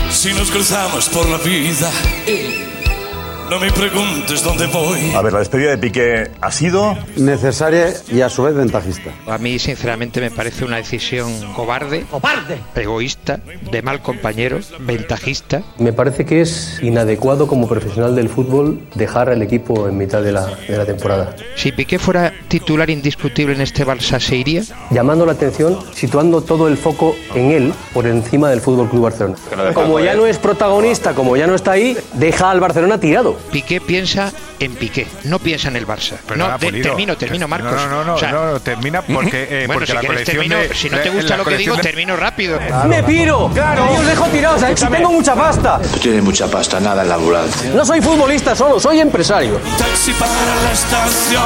Si 0.10 0.33
nos 0.33 0.50
cruzamos 0.50 1.07
por 1.10 1.30
la 1.30 1.38
vida, 1.38 1.92
no 3.50 3.60
me 3.60 3.72
preguntes 3.72 4.44
dónde 4.44 4.68
voy. 4.68 5.13
A 5.16 5.22
ver, 5.22 5.34
la 5.34 5.40
despedida 5.40 5.72
de 5.72 5.78
Piqué 5.78 6.31
ha 6.40 6.51
sido 6.51 6.96
Necesaria 7.16 7.94
y 8.12 8.22
a 8.22 8.29
su 8.29 8.44
vez 8.44 8.53
ventajista. 8.53 9.12
A 9.27 9.38
mí, 9.38 9.58
sinceramente, 9.58 10.22
me 10.22 10.29
parece 10.29 10.65
una 10.65 10.77
decisión 10.77 11.32
cobarde, 11.53 12.06
¡Cobarde! 12.10 12.60
egoísta, 12.75 13.39
de 13.72 13.82
mal 13.82 14.01
compañero, 14.01 14.60
ventajista. 14.79 15.63
Me 15.77 15.94
parece 15.94 16.25
que 16.25 16.41
es 16.41 16.79
inadecuado 16.82 17.48
como 17.48 17.68
profesional 17.68 18.15
del 18.15 18.29
fútbol 18.29 18.82
dejar 18.96 19.29
al 19.29 19.41
equipo 19.41 19.88
en 19.88 19.98
mitad 19.98 20.22
de 20.22 20.32
la, 20.32 20.46
de 20.46 20.77
la 20.77 20.86
temporada. 20.86 21.36
Si 21.56 21.72
Piqué 21.72 21.98
fuera 22.00 22.34
titular 22.48 22.89
indiscutible 22.89 23.56
en 23.56 23.62
este 23.62 23.86
Barça, 23.86 24.20
¿se 24.20 24.36
iría? 24.36 24.63
Llamando 24.91 25.25
la 25.25 25.32
atención, 25.34 25.79
situando 25.94 26.41
todo 26.41 26.68
el 26.68 26.77
foco 26.77 27.15
en 27.34 27.51
él 27.51 27.74
por 27.94 28.06
encima 28.06 28.50
del 28.50 28.62
Fútbol 28.62 28.89
Club 28.89 29.03
Barcelona. 29.03 29.38
Como 29.74 30.00
ya 30.00 30.13
no 30.13 30.25
es 30.25 30.38
protagonista, 30.38 31.13
como 31.13 31.36
ya 31.36 31.48
no 31.48 31.56
está 31.56 31.72
ahí, 31.72 31.98
deja 32.13 32.51
al 32.51 32.60
Barcelona 32.60 33.00
tirado. 33.00 33.38
Piqué 33.51 33.81
piensa 33.81 34.31
en 34.60 34.75
Piqué, 34.75 35.08
no 35.24 35.39
piensa 35.39 35.69
en 35.69 35.75
el 35.75 35.88
Barça. 35.88 36.17
No, 36.36 36.58
de- 36.58 36.81
termino, 36.81 37.17
termino, 37.17 37.48
Marcos. 37.48 37.72
No, 37.74 37.88
no, 37.88 38.03
no, 38.03 38.13
O 38.15 38.17
sea, 38.19 38.31
no, 38.31 38.51
no, 38.53 38.60
termina 38.60 39.01
porque, 39.01 39.43
eh, 39.50 39.65
bueno, 39.67 39.74
porque 39.74 39.88
si 39.88 39.93
la 39.93 40.00
quieres 40.01 40.17
colección 40.25 40.38
termino, 40.48 40.58
de- 40.60 40.75
si 40.75 40.89
no 40.89 40.98
te 41.00 41.10
gusta 41.10 41.38
lo 41.38 41.46
que 41.46 41.58
digo, 41.58 41.75
de- 41.75 41.81
termino 41.81 42.15
rápido. 42.15 42.60
¡Me 42.88 43.03
piro! 43.03 43.50
Claro. 43.53 43.86
Yo 43.93 44.00
os 44.00 44.05
dejo 44.05 44.25
tirados, 44.27 44.62
tengo 44.91 45.12
mucha 45.12 45.36
pasta. 45.36 45.79
Tiene 46.01 46.22
mucha 46.22 46.48
pasta, 46.48 46.79
nada 46.79 47.01
en 47.03 47.10
la 47.10 47.15
ambulancia. 47.15 47.72
No 47.74 47.86
soy 47.86 48.01
futbolista 48.01 48.55
solo, 48.55 48.79
soy 48.79 49.00
empresario. 49.00 49.60
Taxi 49.77 50.12
para 50.13 50.31
la 50.31 50.72
estación. 50.72 51.43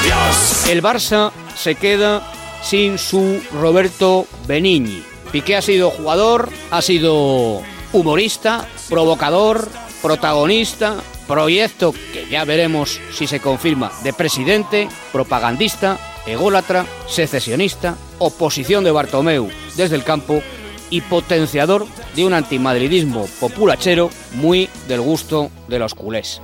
Adiós. 0.00 0.66
El 0.68 0.82
Barça 0.82 1.30
se 1.56 1.74
queda 1.74 2.22
sin 2.62 2.98
su 2.98 3.40
Roberto 3.52 4.26
Benigni. 4.46 5.02
Piqué 5.32 5.56
ha 5.56 5.62
sido 5.62 5.90
jugador, 5.90 6.48
ha 6.70 6.80
sido 6.82 7.62
humorista, 7.94 8.66
provocador, 8.90 9.68
protagonista, 10.02 10.96
proyecto 11.26 11.94
que 12.12 12.26
ya 12.28 12.44
veremos 12.44 13.00
si 13.12 13.26
se 13.26 13.40
confirma 13.40 13.90
de 14.02 14.12
presidente, 14.12 14.88
propagandista, 15.12 15.98
ególatra, 16.26 16.84
secesionista, 17.06 17.96
oposición 18.18 18.84
de 18.84 18.90
Bartomeu 18.90 19.48
desde 19.76 19.96
el 19.96 20.04
campo 20.04 20.42
y 20.90 21.00
potenciador 21.00 21.86
de 22.14 22.26
un 22.26 22.34
antimadridismo 22.34 23.26
populachero 23.40 24.10
muy 24.32 24.68
del 24.88 25.00
gusto 25.00 25.50
de 25.68 25.78
los 25.78 25.94
culés. 25.94 26.42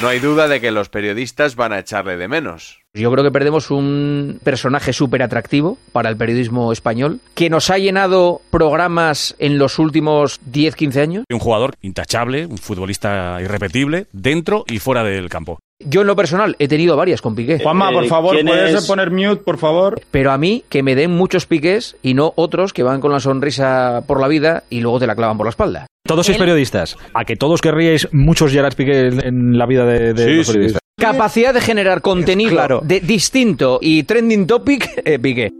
No 0.00 0.06
hay 0.06 0.20
duda 0.20 0.46
de 0.46 0.60
que 0.60 0.70
los 0.70 0.88
periodistas 0.90 1.56
van 1.56 1.72
a 1.72 1.80
echarle 1.80 2.16
de 2.16 2.28
menos. 2.28 2.78
Yo 2.94 3.10
creo 3.10 3.24
que 3.24 3.32
perdemos 3.32 3.72
un 3.72 4.38
personaje 4.44 4.92
súper 4.92 5.24
atractivo 5.24 5.76
para 5.90 6.08
el 6.08 6.16
periodismo 6.16 6.70
español, 6.70 7.18
que 7.34 7.50
nos 7.50 7.68
ha 7.70 7.78
llenado 7.78 8.40
programas 8.50 9.34
en 9.40 9.58
los 9.58 9.80
últimos 9.80 10.40
10-15 10.52 11.00
años. 11.02 11.24
Un 11.28 11.40
jugador 11.40 11.74
intachable, 11.82 12.46
un 12.46 12.58
futbolista 12.58 13.38
irrepetible, 13.42 14.06
dentro 14.12 14.64
y 14.68 14.78
fuera 14.78 15.02
del 15.02 15.28
campo. 15.28 15.58
Yo 15.84 16.00
en 16.00 16.08
lo 16.08 16.16
personal 16.16 16.56
he 16.58 16.66
tenido 16.66 16.96
varias 16.96 17.22
con 17.22 17.36
Piqué. 17.36 17.60
Juanma, 17.60 17.92
por 17.92 18.04
favor, 18.06 18.36
¿puedes 18.44 18.84
poner 18.86 19.12
mute, 19.12 19.36
por 19.44 19.58
favor? 19.58 20.00
Pero 20.10 20.32
a 20.32 20.38
mí 20.38 20.64
que 20.68 20.82
me 20.82 20.96
den 20.96 21.12
muchos 21.12 21.46
piqués 21.46 21.96
y 22.02 22.14
no 22.14 22.32
otros 22.34 22.72
que 22.72 22.82
van 22.82 23.00
con 23.00 23.12
la 23.12 23.20
sonrisa 23.20 24.02
por 24.04 24.20
la 24.20 24.26
vida 24.26 24.64
y 24.70 24.80
luego 24.80 24.98
te 24.98 25.06
la 25.06 25.14
clavan 25.14 25.36
por 25.36 25.46
la 25.46 25.50
espalda. 25.50 25.86
Todos 26.04 26.26
sois 26.26 26.36
periodistas. 26.38 26.96
A 27.14 27.24
que 27.24 27.36
todos 27.36 27.60
querríais 27.60 28.08
muchos 28.12 28.50
Gerard 28.50 28.74
Piqué 28.74 29.06
en- 29.06 29.24
en 29.24 29.56
la 29.58 29.66
vida 29.66 29.84
de, 29.86 30.14
de 30.14 30.24
Sí, 30.24 30.34
los 30.38 30.46
sí, 30.48 30.52
periodistas. 30.54 30.82
Capacidad 30.98 31.54
de 31.54 31.60
generar 31.60 32.00
contenido 32.00 32.80
de- 32.82 32.98
distinto 32.98 33.78
y 33.80 34.02
trending 34.02 34.48
topic, 34.48 34.88
eh, 35.04 35.20
Piqué. 35.20 35.52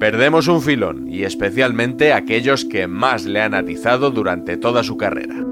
Perdemos 0.00 0.48
un 0.48 0.62
filón, 0.62 1.06
y 1.08 1.22
especialmente 1.22 2.12
aquellos 2.12 2.64
que 2.64 2.88
más 2.88 3.24
le 3.24 3.40
han 3.40 3.54
atizado 3.54 4.10
durante 4.10 4.56
toda 4.56 4.82
su 4.82 4.96
carrera. 4.96 5.44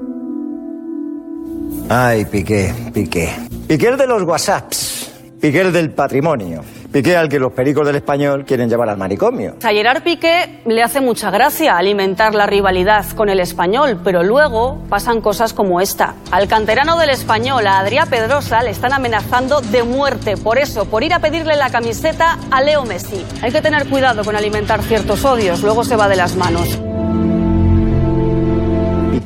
Ay, 1.89 2.25
Piqué, 2.25 2.73
Piqué. 2.93 3.29
Piqué 3.65 3.87
el 3.87 3.97
de 3.97 4.07
los 4.07 4.23
WhatsApps. 4.23 5.13
Piqué 5.39 5.61
el 5.61 5.71
del 5.71 5.91
patrimonio. 5.91 6.61
Piqué 6.91 7.15
al 7.15 7.29
que 7.29 7.39
los 7.39 7.53
pericos 7.53 7.85
del 7.85 7.95
español 7.95 8.43
quieren 8.45 8.69
llevar 8.69 8.89
al 8.89 8.97
manicomio. 8.97 9.55
A 9.63 9.69
Gerard 9.69 10.03
Piqué 10.03 10.61
le 10.65 10.83
hace 10.83 10.99
mucha 10.99 11.31
gracia 11.31 11.77
alimentar 11.77 12.35
la 12.35 12.45
rivalidad 12.45 13.05
con 13.11 13.29
el 13.29 13.39
español, 13.39 14.01
pero 14.03 14.23
luego 14.23 14.83
pasan 14.89 15.21
cosas 15.21 15.53
como 15.53 15.79
esta. 15.79 16.15
Al 16.31 16.49
canterano 16.49 16.97
del 16.97 17.11
español, 17.11 17.65
a 17.67 17.79
Adrián 17.79 18.09
Pedrosa, 18.09 18.63
le 18.63 18.71
están 18.71 18.91
amenazando 18.91 19.61
de 19.61 19.83
muerte 19.83 20.35
por 20.35 20.57
eso, 20.57 20.85
por 20.85 21.03
ir 21.03 21.13
a 21.13 21.19
pedirle 21.19 21.55
la 21.55 21.69
camiseta 21.69 22.37
a 22.51 22.61
Leo 22.61 22.83
Messi. 22.83 23.23
Hay 23.41 23.51
que 23.51 23.61
tener 23.61 23.87
cuidado 23.87 24.25
con 24.25 24.35
alimentar 24.35 24.81
ciertos 24.83 25.23
odios, 25.23 25.61
luego 25.61 25.85
se 25.85 25.95
va 25.95 26.09
de 26.09 26.15
las 26.17 26.35
manos. 26.35 26.79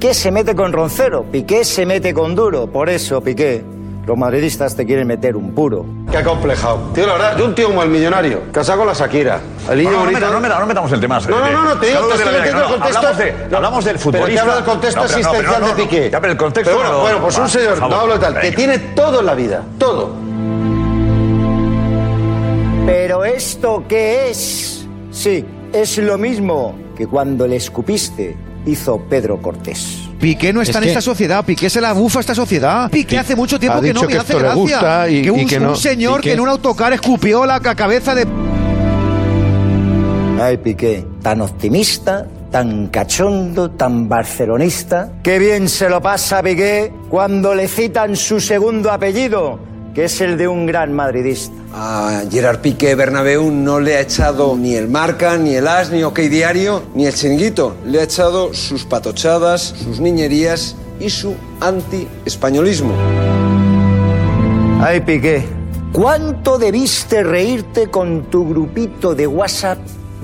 Piqué 0.01 0.15
se 0.15 0.31
mete 0.31 0.55
con 0.55 0.73
Roncero, 0.73 1.23
Piqué 1.31 1.63
se 1.63 1.85
mete 1.85 2.11
con 2.11 2.33
Duro. 2.33 2.65
Por 2.65 2.89
eso, 2.89 3.21
Piqué, 3.21 3.63
los 4.07 4.17
madridistas 4.17 4.75
te 4.75 4.83
quieren 4.83 5.05
meter 5.05 5.35
un 5.35 5.53
puro. 5.53 5.85
Qué 6.09 6.17
acomplejado. 6.17 6.89
Tío, 6.95 7.05
la 7.05 7.13
verdad, 7.13 7.37
yo 7.37 7.45
un 7.45 7.53
tío 7.53 7.67
como 7.67 7.83
el 7.83 7.89
millonario, 7.89 8.41
casado 8.51 8.79
con 8.79 8.87
la 8.87 8.93
Shakira. 8.93 9.39
El 9.69 9.77
niño 9.77 9.91
No, 9.91 9.97
no, 9.97 10.05
no, 10.05 10.11
bonito. 10.11 10.31
no, 10.31 10.39
meta- 10.39 10.59
no 10.59 10.65
metamos 10.65 10.91
el 10.91 10.99
tema. 11.01 11.19
No, 11.19 11.29
no, 11.39 11.51
no, 11.51 11.63
no, 11.65 11.77
te 11.79 11.85
digo, 11.85 11.99
te 12.07 12.15
estoy 12.15 12.33
metiendo 12.33 12.59
no, 12.61 12.65
el 12.65 12.71
contexto. 12.71 12.97
Hablamos, 12.97 13.17
de, 13.19 13.47
No, 13.51 13.57
hablamos 13.57 13.85
del 13.85 13.93
pero 13.93 14.03
futbolista. 14.03 14.33
que 14.33 14.39
hablo 14.39 14.55
del 14.55 14.63
contexto 14.63 15.01
No, 15.01 15.07
pero 15.07 15.19
no, 15.21 15.29
pero 15.29 15.37
existencial 15.37 15.61
no, 15.61 15.67
de 15.67 15.71
no, 15.83 15.89
Piqué. 15.89 16.09
Ya, 16.09 16.19
pero 16.19 16.31
el 16.33 16.37
contexto. 16.39 16.71
Pero 16.71 16.77
bueno, 16.81 16.91
no, 16.97 17.01
bueno, 17.03 17.21
pues 17.21 17.37
va, 17.37 17.43
un 17.43 17.49
señor, 17.49 17.77
favor. 17.77 17.95
no 17.95 18.01
hablo 18.01 18.13
de 18.15 18.19
tal, 18.19 18.39
que 18.41 18.51
tiene 18.53 18.79
todo 18.79 19.19
en 19.19 19.25
la 19.27 19.35
vida, 19.35 19.63
todo. 19.77 20.15
¿Pero 22.87 23.23
esto 23.23 23.83
qué 23.87 24.31
es? 24.31 24.83
Sí, 25.11 25.45
es 25.71 25.99
lo 25.99 26.17
mismo 26.17 26.73
que 26.97 27.05
cuando 27.05 27.45
le 27.47 27.57
escupiste 27.57 28.35
hizo 28.65 28.99
Pedro 29.09 29.41
Cortés. 29.41 29.99
Piqué 30.19 30.53
no 30.53 30.61
está 30.61 30.71
Es 30.71 30.77
en 30.77 30.83
que- 30.83 30.89
esta 30.89 31.01
sociedad, 31.01 31.43
Piqué 31.43 31.69
se 31.69 31.81
la 31.81 31.93
bufa 31.93 32.19
a 32.19 32.21
esta 32.21 32.35
sociedad. 32.35 32.89
Piqué 32.91 33.17
hace 33.17 33.35
mucho 33.35 33.59
tiempo 33.59 33.79
Ha 33.79 33.81
que 33.81 33.93
no 33.93 34.01
me 34.01 34.07
que 34.07 34.17
hace 34.17 34.33
esto 34.33 34.37
le 34.37 34.43
gracia. 34.43 34.61
gusta 34.61 35.09
y- 35.09 35.21
que 35.23 35.31
un, 35.31 35.39
y 35.39 35.45
que 35.45 35.57
un 35.57 35.63
no- 35.63 35.75
señor 35.75 36.19
y 36.19 36.23
que- 36.23 36.33
en 36.33 36.39
un 36.39 36.49
autocar 36.49 36.93
escupió 36.93 37.45
la 37.45 37.59
ca- 37.59 37.73
cabeza 37.75 38.13
de... 38.13 38.27
Ay, 40.41 40.57
Piqué, 40.57 41.05
tan 41.21 41.41
optimista, 41.41 42.27
tan 42.51 42.87
cachondo, 42.87 43.71
tan 43.71 44.09
barcelonista. 44.09 45.11
Qué 45.21 45.37
bien 45.37 45.69
se 45.69 45.87
lo 45.89 46.01
pasa 46.01 46.41
Piqué 46.41 46.91
cuando 47.09 47.53
le 47.53 47.67
citan 47.67 48.15
su 48.15 48.39
segundo 48.39 48.91
apellido, 48.91 49.59
que 49.93 50.05
es 50.05 50.21
el 50.21 50.37
de 50.37 50.47
un 50.47 50.65
gran 50.65 50.93
madridista. 50.93 51.55
A 51.73 52.23
Gerard 52.29 52.59
Piqué 52.59 52.95
Bernabéu 52.95 53.51
no 53.51 53.79
le 53.79 53.97
ha 53.97 54.01
echado 54.01 54.55
ni 54.57 54.75
el 54.75 54.87
Marca, 54.87 55.37
ni 55.37 55.55
el 55.55 55.67
As, 55.67 55.91
ni 55.91 56.03
OK 56.03 56.19
Diario, 56.19 56.83
ni 56.95 57.05
el 57.05 57.13
Chiringuito. 57.13 57.75
Le 57.85 57.99
ha 57.99 58.03
echado 58.03 58.53
sus 58.53 58.85
patochadas, 58.85 59.61
sus 59.61 59.99
niñerías 59.99 60.75
y 60.99 61.09
su 61.09 61.35
anti-españolismo. 61.59 62.93
Ay, 64.81 65.01
Piqué, 65.01 65.45
¿cuánto 65.91 66.57
debiste 66.57 67.23
reírte 67.23 67.87
con 67.87 68.29
tu 68.29 68.47
grupito 68.47 69.13
de 69.13 69.27
WhatsApp 69.27 69.79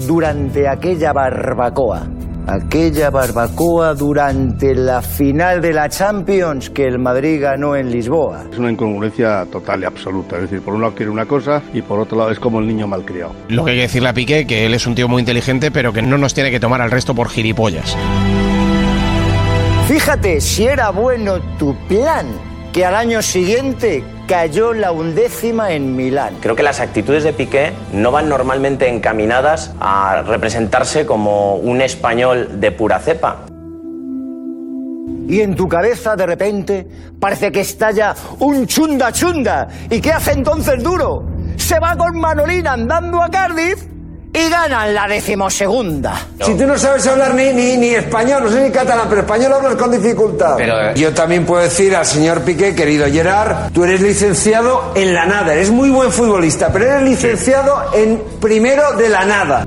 durante 0.07 0.67
aquella 0.67 1.13
barbacoa? 1.13 2.07
Aquella 2.49 3.09
barbacoa 3.09 3.93
durante 3.93 4.73
la 4.73 5.01
final 5.01 5.61
de 5.61 5.73
la 5.73 5.89
Champions 5.89 6.69
que 6.69 6.85
el 6.85 6.97
Madrid 6.97 7.41
ganó 7.41 7.75
en 7.75 7.91
Lisboa. 7.91 8.45
Es 8.49 8.57
una 8.57 8.71
incongruencia 8.71 9.45
total 9.51 9.81
y 9.81 9.85
absoluta. 9.85 10.37
Es 10.37 10.43
decir, 10.43 10.61
por 10.61 10.73
un 10.73 10.79
lado 10.79 10.95
quiere 10.95 11.11
una 11.11 11.25
cosa 11.25 11.61
y 11.73 11.81
por 11.81 11.99
otro 11.99 12.17
lado 12.17 12.31
es 12.31 12.39
como 12.39 12.61
el 12.61 12.67
niño 12.67 12.87
malcriado. 12.87 13.33
Lo 13.49 13.65
que 13.65 13.71
hay 13.71 13.77
que 13.77 13.81
decirle 13.81 14.07
a 14.07 14.13
Piqué 14.13 14.47
que 14.47 14.65
él 14.65 14.73
es 14.73 14.87
un 14.87 14.95
tío 14.95 15.09
muy 15.09 15.19
inteligente, 15.19 15.71
pero 15.71 15.91
que 15.91 16.01
no 16.01 16.17
nos 16.17 16.33
tiene 16.33 16.49
que 16.49 16.61
tomar 16.61 16.81
al 16.81 16.89
resto 16.89 17.13
por 17.13 17.27
gilipollas. 17.27 17.97
Fíjate 19.89 20.39
si 20.39 20.67
era 20.67 20.91
bueno 20.91 21.41
tu 21.59 21.75
plan, 21.89 22.27
que 22.71 22.85
al 22.85 22.95
año 22.95 23.21
siguiente 23.21 24.05
cayó 24.27 24.73
la 24.73 24.91
undécima 24.91 25.71
en 25.71 25.95
Milán. 25.95 26.35
Creo 26.41 26.55
que 26.55 26.61
las 26.61 26.81
actitudes 26.81 27.23
de 27.23 27.31
Piqué 27.31 27.71
no 27.93 28.11
van 28.11 28.27
normalmente 28.27 28.89
encaminadas 28.89 29.73
a 29.79 30.21
representarse 30.21 31.05
como 31.05 31.55
un 31.55 31.81
español 31.81 32.59
de 32.59 32.71
pura 32.71 32.99
cepa. 32.99 33.45
Y 35.29 35.41
en 35.41 35.55
tu 35.55 35.67
cabeza 35.67 36.15
de 36.15 36.25
repente 36.25 36.87
parece 37.19 37.51
que 37.51 37.61
estalla 37.61 38.13
un 38.39 38.67
chunda 38.67 39.11
chunda. 39.13 39.67
¿Y 39.89 40.01
qué 40.01 40.11
hace 40.11 40.33
entonces 40.33 40.83
duro? 40.83 41.25
Se 41.55 41.79
va 41.79 41.95
con 41.95 42.19
Manolín 42.19 42.67
andando 42.67 43.21
a 43.21 43.29
Cardiff 43.29 43.96
y 44.39 44.49
ganan 44.49 44.93
la 44.93 45.07
decimosegunda. 45.07 46.13
Si 46.45 46.53
tú 46.55 46.67
no 46.67 46.77
sabes 46.77 47.05
hablar 47.07 47.33
ni, 47.33 47.51
ni, 47.53 47.75
ni 47.77 47.87
español, 47.95 48.43
no 48.43 48.49
sé 48.51 48.61
ni 48.63 48.69
catalán, 48.71 49.07
pero 49.09 49.21
español 49.21 49.53
hablas 49.53 49.75
con 49.75 49.91
dificultad. 49.91 50.55
Pero- 50.57 50.93
Yo 50.93 51.13
también 51.13 51.45
puedo 51.45 51.63
decir 51.63 51.95
al 51.95 52.05
señor 52.05 52.41
Piqué, 52.41 52.75
querido 52.75 53.07
Gerard, 53.07 53.71
tú 53.73 53.83
eres 53.83 54.01
licenciado 54.01 54.91
en 54.95 55.13
la 55.13 55.25
nada, 55.25 55.53
eres 55.53 55.71
muy 55.71 55.89
buen 55.89 56.11
futbolista, 56.11 56.69
pero 56.71 56.85
eres 56.85 57.01
licenciado 57.03 57.75
en 57.93 58.21
primero 58.39 58.91
de 58.93 59.09
la 59.09 59.25
nada. 59.25 59.65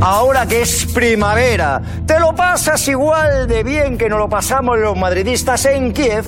Ahora 0.00 0.46
que 0.46 0.62
es 0.62 0.86
primavera, 0.86 1.80
te 2.06 2.18
lo 2.18 2.34
pasas 2.34 2.86
igual 2.88 3.46
de 3.46 3.62
bien 3.62 3.96
que 3.96 4.08
nos 4.08 4.18
lo 4.18 4.28
pasamos 4.28 4.76
los 4.78 4.96
madridistas 4.96 5.64
en 5.66 5.92
Kiev 5.92 6.24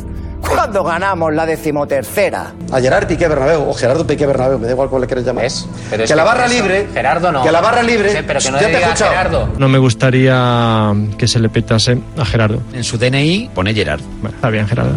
cuando 0.48 0.84
ganamos 0.84 1.32
la 1.34 1.46
decimotercera. 1.46 2.52
A 2.72 2.80
Gerard 2.80 3.06
Piqué 3.06 3.28
Bernabéu, 3.28 3.68
o 3.68 3.74
Gerardo 3.74 4.06
Piqué 4.06 4.26
Bernabéu, 4.26 4.58
me 4.58 4.66
da 4.66 4.72
igual 4.72 4.88
cuál 4.88 5.02
le 5.02 5.06
quieres 5.06 5.24
llamar. 5.24 5.44
Pero 5.90 6.04
es 6.04 6.10
que 6.10 6.16
la 6.16 6.24
barra 6.24 6.46
eso- 6.46 6.54
libre. 6.54 6.86
Gerardo 6.92 7.32
no. 7.32 7.42
Que 7.42 7.52
la 7.52 7.60
barra 7.60 7.82
libre. 7.82 8.10
Sí, 8.12 8.18
pero 8.26 8.40
que 8.40 8.50
no 8.50 8.60
ya 8.60 8.66
te 8.66 8.72
he 8.72 8.82
escuchado. 8.82 9.10
Gerardo. 9.10 9.48
No 9.58 9.68
me 9.68 9.78
gustaría 9.78 10.92
que 11.18 11.26
se 11.28 11.38
le 11.40 11.48
petase 11.48 11.98
a 12.18 12.24
Gerardo. 12.24 12.60
En 12.72 12.84
su 12.84 12.98
DNI 12.98 13.50
pone 13.54 13.74
Gerard. 13.74 14.00
Bueno, 14.20 14.34
está 14.36 14.50
bien, 14.50 14.66
Gerardo. 14.68 14.92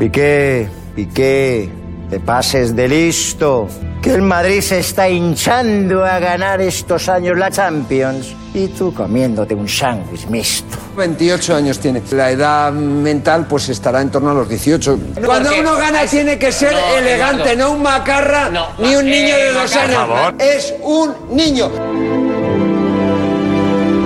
Piqué, 0.00 0.68
Piqué, 0.96 1.70
te 2.10 2.20
pases 2.20 2.74
de 2.74 2.88
listo. 2.88 3.68
Que 4.02 4.12
el 4.14 4.22
Madrid 4.22 4.60
se 4.60 4.80
está 4.80 5.08
hinchando 5.08 6.04
a 6.04 6.18
ganar 6.18 6.60
estos 6.60 7.08
años 7.08 7.38
la 7.38 7.52
Champions 7.52 8.34
y 8.52 8.66
tú 8.66 8.92
comiéndote 8.92 9.54
un 9.54 9.68
sándwich 9.68 10.26
mixto. 10.26 10.76
28 10.96 11.54
años 11.54 11.78
tiene. 11.78 12.02
La 12.10 12.30
edad 12.32 12.72
mental 12.72 13.46
pues 13.48 13.68
estará 13.68 14.00
en 14.00 14.10
torno 14.10 14.30
a 14.30 14.34
los 14.34 14.48
18. 14.48 14.98
Cuando 15.24 15.48
Porque 15.50 15.60
uno 15.60 15.76
gana 15.76 16.02
es- 16.02 16.10
tiene 16.10 16.36
que 16.36 16.50
ser 16.50 16.72
No, 16.72 16.96
elegante, 16.98 17.52
Eduardo. 17.52 17.70
no 17.70 17.76
un 17.76 17.82
macarra 17.82 18.48
No, 18.50 18.66
ni 18.80 18.96
un 18.96 19.06
eh, 19.06 19.10
niño 19.10 19.36
de 19.36 19.52
dos 19.52 19.70
macarra. 19.70 19.84
años. 19.84 20.06
Por 20.08 20.16
favor. 20.18 20.34
Es 20.42 20.74
un 20.82 21.14
niño. 21.36 21.70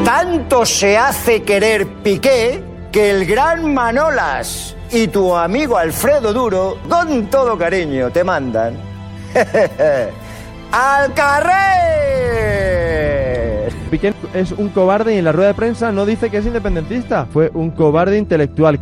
Tanto 0.04 0.66
se 0.66 0.98
hace 0.98 1.42
querer 1.42 1.86
Piqué 2.02 2.62
que 2.92 3.10
el 3.10 3.24
gran 3.24 3.72
Manolas 3.72 4.76
y 4.90 5.08
tu 5.08 5.34
amigo 5.34 5.76
Alfredo 5.78 6.32
Duro, 6.34 6.78
con 6.88 7.26
todo 7.28 7.56
cariño, 7.58 8.10
te 8.10 8.22
mandan 8.22 8.76
al 10.72 11.14
carrer. 11.14 12.46
Piqué 13.90 14.14
es 14.34 14.52
un 14.52 14.68
cobarde 14.70 15.14
y 15.14 15.18
en 15.18 15.24
la 15.24 15.32
rueda 15.32 15.48
de 15.48 15.54
prensa 15.54 15.92
no 15.92 16.04
dice 16.06 16.30
que 16.30 16.38
es 16.38 16.46
independentista. 16.46 17.26
Fue 17.26 17.50
un 17.54 17.70
cobarde 17.70 18.18
intelectual. 18.18 18.78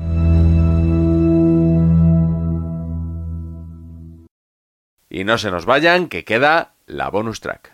Y 5.11 5.25
no 5.25 5.39
se 5.39 5.51
nos 5.51 5.65
vayan, 5.65 6.09
que 6.09 6.25
queda 6.25 6.75
la 6.87 7.09
bonus 7.09 7.41
track. 7.41 7.73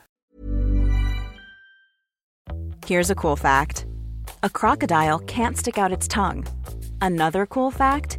Here's 2.86 3.10
a 3.10 3.14
cool 3.14 3.36
fact 3.36 3.86
a 4.42 4.50
crocodile 4.50 5.20
can't 5.20 5.56
stick 5.56 5.78
out 5.78 5.92
its 5.92 6.08
tongue. 6.08 6.44
Another 7.00 7.46
cool 7.46 7.70
fact 7.70 8.18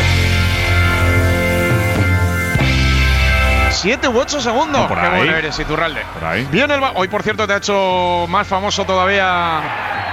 Siete 3.73 4.09
u 4.09 4.19
ocho 4.19 4.41
segundos. 4.41 4.81
No, 4.83 4.89
por 4.89 4.99
Qué 5.01 5.07
ahí. 5.07 5.17
bueno 5.17 5.37
eres, 5.37 5.59
Iturralde. 5.59 6.03
Por 6.15 6.25
ahí. 6.29 6.47
Bien 6.51 6.71
el 6.71 6.81
Hoy, 6.95 7.09
por 7.09 7.23
cierto, 7.23 7.47
te 7.47 7.53
ha 7.53 7.57
hecho 7.59 8.27
más 8.29 8.47
famoso 8.47 8.85
todavía 8.85 9.61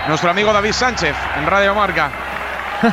nuestro 0.07 0.29
amigo 0.31 0.51
David 0.51 0.73
Sánchez 0.73 1.15
en 1.37 1.45
Radio 1.47 1.73
Marca. 1.75 2.09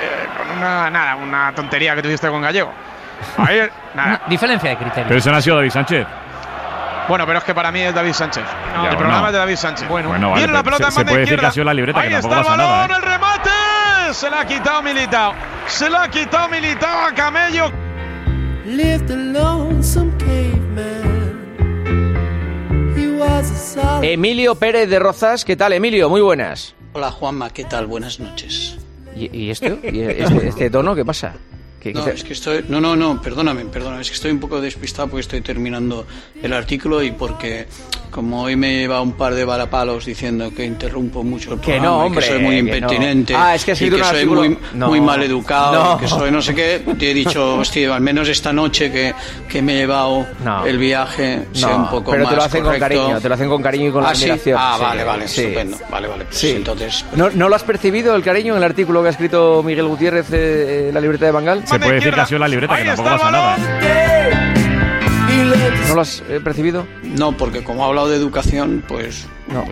Eh, 0.00 0.28
con 0.38 0.56
una, 0.58 0.88
nada, 0.90 1.16
una 1.16 1.52
tontería 1.52 1.92
que 1.96 2.02
tuviste 2.02 2.28
con 2.28 2.40
Gallego. 2.40 2.72
Ahí, 3.38 3.62
nada. 3.94 4.20
Diferencia 4.28 4.70
de 4.70 4.76
criterio. 4.76 5.06
Pero 5.08 5.18
ese 5.18 5.28
no 5.28 5.36
ha 5.38 5.42
sido 5.42 5.56
David 5.56 5.70
Sánchez. 5.72 6.06
Bueno, 7.08 7.26
pero 7.26 7.38
es 7.40 7.44
que 7.44 7.52
para 7.52 7.72
mí 7.72 7.80
es 7.80 7.92
David 7.92 8.12
Sánchez. 8.12 8.44
Ya, 8.44 8.74
el 8.74 8.80
bueno. 8.82 8.98
programa 8.98 9.26
es 9.26 9.32
de 9.32 9.38
David 9.40 9.56
Sánchez. 9.56 9.88
Bueno, 9.88 10.10
vale, 10.10 10.34
Viene 10.36 10.52
la 10.52 10.62
pelota 10.62 10.84
se- 10.92 11.00
en 11.00 11.06
se 11.06 11.10
puede 11.10 11.20
decir 11.22 11.40
que 11.40 11.46
ha 11.46 11.50
sido 11.50 11.64
la 11.64 11.74
libreta, 11.74 12.00
que 12.00 12.06
Ahí 12.06 12.14
está 12.14 12.28
el 12.28 12.44
pasa 12.44 12.56
nada, 12.56 12.86
balón, 12.86 12.96
el 12.96 13.02
Se 14.12 14.30
la 14.30 14.40
ha 14.40 14.46
quitado 14.46 14.82
Militao. 14.82 15.34
Se 15.66 15.90
la 15.90 16.04
ha 16.04 16.10
quitado 16.10 16.48
Militao 16.48 17.06
a 17.06 17.14
Camello. 17.14 17.70
Emilio 24.02 24.54
Pérez 24.54 24.88
de 24.88 24.98
Rozas, 24.98 25.44
¿qué 25.44 25.56
tal, 25.56 25.74
Emilio? 25.74 26.08
Muy 26.08 26.22
buenas. 26.22 26.74
Hola 26.94 27.10
Juanma, 27.10 27.50
¿qué 27.50 27.64
tal? 27.64 27.86
Buenas 27.86 28.18
noches. 28.18 28.78
¿Y, 29.14 29.36
y 29.36 29.50
esto? 29.50 29.78
¿Y 29.82 30.00
este, 30.00 30.48
este 30.48 30.70
tono 30.70 30.94
qué 30.94 31.04
pasa? 31.04 31.34
¿Qué- 31.80 31.92
No, 31.94 32.06
es 32.08 32.24
que 32.24 32.32
estoy. 32.32 32.64
No, 32.68 32.80
no, 32.80 32.96
no, 32.96 33.22
perdóname, 33.22 33.64
perdóname. 33.66 34.02
Es 34.02 34.08
que 34.08 34.14
estoy 34.16 34.32
un 34.32 34.40
poco 34.40 34.60
despistado 34.60 35.08
porque 35.08 35.20
estoy 35.20 35.40
terminando 35.42 36.06
el 36.42 36.52
artículo 36.52 37.02
y 37.04 37.12
porque, 37.12 37.66
como 38.10 38.42
hoy 38.42 38.56
me 38.56 38.74
lleva 38.80 39.00
un 39.00 39.12
par 39.12 39.34
de 39.34 39.44
balapalos 39.44 40.04
diciendo 40.04 40.50
que 40.54 40.64
interrumpo 40.64 41.22
mucho 41.22 41.54
el 41.54 41.60
Que 41.60 41.72
programa, 41.74 41.86
no, 41.98 42.06
y 42.08 42.12
que 42.16 42.22
soy 42.22 42.38
muy 42.40 42.56
que 42.56 42.62
no. 42.62 42.68
impertinente, 42.74 43.34
Ah, 43.36 43.54
es 43.54 43.64
que 43.64 43.72
y 43.72 43.90
que 43.90 44.02
soy 44.04 44.26
muy, 44.26 44.58
No. 44.74 44.88
muy 44.88 45.00
mal 45.00 45.22
educado, 45.22 45.98
que 45.98 46.08
soy 46.08 46.32
no 46.32 46.42
sé 46.42 46.52
qué, 46.54 46.82
te 46.98 47.10
he 47.12 47.14
dicho, 47.14 47.54
hostia, 47.60 47.94
al 47.94 48.00
menos 48.00 48.28
esta 48.28 48.52
noche 48.52 48.90
que, 48.90 49.14
que 49.48 49.62
me 49.62 49.74
he 49.74 49.76
llevado 49.78 50.26
el 50.66 50.78
viaje 50.78 51.46
sea 51.52 51.76
un 51.76 51.88
poco 51.90 52.10
pero 52.10 52.24
más 52.24 52.30
te 52.32 52.36
lo 52.36 52.42
hacen 52.42 52.62
correcto. 52.64 52.88
con 52.88 52.88
cariño, 53.04 53.20
te 53.20 53.28
lo 53.28 53.34
hacen 53.34 53.48
con 53.48 53.62
cariño 53.62 53.88
y 53.88 53.92
con 53.92 54.04
ah, 54.04 54.14
¿sí? 54.16 54.24
admiración. 54.24 54.56
Ah, 54.60 54.74
Sí, 54.78 54.82
vale, 54.84 55.04
vale, 55.04 55.28
sí. 55.28 55.40
estupendo. 55.42 55.76
Vale, 55.90 56.08
vale, 56.08 56.24
pues 56.24 56.36
Sí. 56.36 56.50
entonces. 56.50 57.04
¿No, 57.14 57.30
¿No 57.30 57.48
lo 57.48 57.54
has 57.54 57.62
percibido 57.62 58.16
el 58.16 58.22
cariño 58.24 58.52
en 58.54 58.58
el 58.58 58.64
artículo 58.64 59.00
que 59.02 59.08
ha 59.08 59.10
escrito 59.12 59.62
Miguel 59.62 59.86
Gutiérrez 59.86 60.26
eh, 60.32 60.88
en 60.88 60.94
la 60.94 61.00
libreta 61.00 61.26
de 61.26 61.30
Bangal? 61.32 61.62
Se 61.68 61.78
puede 61.78 61.94
decir 61.96 62.14
que 62.14 62.20
ha 62.20 62.26
sido 62.26 62.40
la 62.40 62.48
libreta, 62.48 62.76
que 62.76 62.84
tampoco 62.84 63.08
pasa 63.10 63.30
nada. 63.30 63.56
¿No 65.88 65.94
lo 65.94 66.00
has 66.00 66.22
eh, 66.28 66.40
percibido? 66.42 66.86
No, 67.02 67.32
porque 67.32 67.62
como 67.62 67.84
ha 67.84 67.88
hablado 67.88 68.08
de 68.08 68.16
educación, 68.16 68.82
pues. 68.86 69.26
No. 69.52 69.64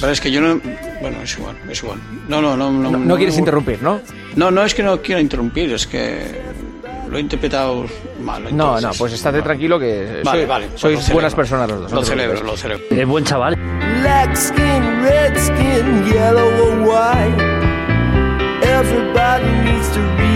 pero, 0.00 0.12
es... 0.12 0.20
que 0.20 0.30
yo 0.30 0.40
no. 0.40 0.60
Bueno, 1.00 1.22
es 1.22 1.38
igual, 1.38 1.56
es 1.68 1.82
igual. 1.82 1.98
No, 2.28 2.40
no, 2.40 2.56
no. 2.56 2.70
No, 2.70 2.90
No, 2.90 2.98
no 2.98 3.16
quieres 3.16 3.38
interrumpir, 3.38 3.82
¿no? 3.82 4.00
No, 4.34 4.50
no 4.50 4.64
es 4.64 4.74
que 4.74 4.82
no 4.82 5.00
quiera 5.00 5.20
interrumpir, 5.20 5.72
es 5.72 5.86
que 5.86 6.40
lo 7.08 7.18
he 7.18 7.20
interpretado 7.20 7.86
mal. 8.20 8.42
No, 8.44 8.48
entonces. 8.78 8.82
no, 8.84 8.92
pues 8.98 9.12
estate 9.12 9.42
tranquilo 9.42 9.78
que 9.78 10.22
Vale, 10.24 10.40
soy- 10.40 10.46
vale, 10.46 10.66
pues 10.68 10.80
sois 10.80 11.12
buenas 11.12 11.34
personas 11.34 11.68
los 11.68 11.82
dos. 11.82 11.92
no 11.92 12.00
Lo 12.00 12.04
celebro, 12.06 12.42
lo 12.42 12.56
celebro. 12.56 12.84
Eres 12.90 13.06
buen 13.06 13.24
chaval. 13.24 13.56
Black 14.00 14.34
skin, 14.36 15.02
red 15.02 15.36
skin, 15.38 16.04
yellow 16.12 16.48
or 16.64 16.80
white. 16.88 17.42
Everybody 18.62 19.48
needs 19.64 19.88
to 19.92 20.00
read 20.00 20.35